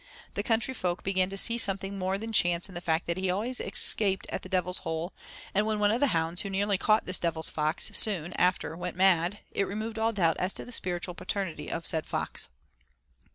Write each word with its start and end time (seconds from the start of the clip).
The 0.33 0.41
country 0.41 0.73
folk 0.73 1.03
began 1.03 1.29
to 1.29 1.37
see 1.37 1.59
something 1.59 1.95
more 1.95 2.17
than 2.17 2.33
chance 2.33 2.67
in 2.67 2.73
the 2.73 2.81
fact 2.81 3.05
that 3.05 3.17
he 3.17 3.29
always 3.29 3.59
escaped 3.59 4.25
at 4.31 4.41
the 4.41 4.49
Devil's 4.49 4.79
Hole, 4.79 5.13
and 5.53 5.67
when 5.67 5.77
one 5.77 5.91
of 5.91 5.99
the 5.99 6.07
hounds 6.07 6.41
who 6.41 6.49
nearly 6.49 6.79
caught 6.79 7.05
this 7.05 7.19
Devil's 7.19 7.49
Fox 7.51 7.91
soon 7.93 8.33
after 8.33 8.75
went 8.75 8.95
mad, 8.95 9.41
it 9.51 9.67
removed 9.67 9.99
all 9.99 10.11
doubt 10.11 10.37
as 10.37 10.53
to 10.53 10.65
the 10.65 10.71
spiritual 10.71 11.13
paternity 11.13 11.69
of 11.69 11.85
said 11.85 12.07
fox. 12.07 12.49